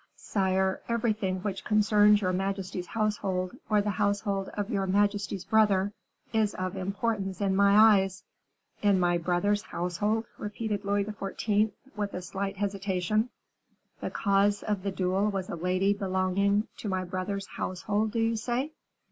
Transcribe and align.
"Sire, 0.15 0.81
everything 0.89 1.41
which 1.41 1.63
concerns 1.63 2.21
your 2.21 2.33
majesty's 2.33 2.87
household, 2.87 3.55
or 3.69 3.83
the 3.83 3.91
household 3.91 4.49
of 4.55 4.71
your 4.71 4.87
majesty's 4.87 5.45
brother, 5.45 5.93
is 6.33 6.55
of 6.55 6.75
importance 6.75 7.39
in 7.39 7.55
my 7.55 7.77
eyes." 7.99 8.23
"In 8.81 8.99
my 8.99 9.19
brother's 9.19 9.61
household," 9.61 10.25
repeated 10.39 10.83
Louis 10.85 11.03
XIV., 11.05 11.71
with 11.95 12.15
a 12.15 12.21
slight 12.23 12.57
hesitation. 12.57 13.29
"The 13.99 14.09
cause 14.09 14.63
of 14.63 14.81
the 14.81 14.89
duel 14.91 15.29
was 15.29 15.49
a 15.49 15.55
lady 15.55 15.93
belonging 15.93 16.67
to 16.77 16.89
my 16.89 17.03
brother's 17.03 17.45
household, 17.49 18.13
do 18.13 18.19
you 18.19 18.37
say?" 18.37 18.71